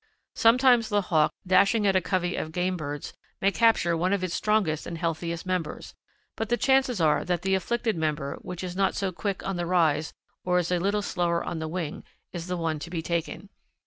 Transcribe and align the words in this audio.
Sometimes 0.33 0.89
the 0.89 1.03
Hawk, 1.13 1.31
dashing 1.45 1.85
at 1.85 1.95
a 1.95 2.01
covey 2.01 2.35
of 2.35 2.51
game 2.51 2.75
birds, 2.75 3.13
may 3.39 3.51
capture 3.51 3.95
one 3.95 4.13
of 4.13 4.23
its 4.23 4.33
strongest 4.33 4.87
and 4.87 4.97
healthiest 4.97 5.45
members, 5.45 5.93
but 6.35 6.49
the 6.49 6.57
chances 6.57 6.99
are 6.99 7.23
that 7.23 7.43
the 7.43 7.53
afflicted 7.53 7.95
member, 7.95 8.39
which 8.41 8.63
is 8.63 8.75
not 8.75 8.95
so 8.95 9.11
quick 9.11 9.45
on 9.45 9.57
the 9.57 9.67
rise 9.67 10.11
or 10.43 10.57
is 10.57 10.71
a 10.71 10.79
little 10.79 11.03
slower 11.03 11.43
on 11.43 11.59
the 11.59 11.67
wing, 11.67 12.03
is 12.33 12.47
the 12.47 12.57
one 12.57 12.79
to 12.79 12.89
be 12.89 13.03
taken. 13.03 13.49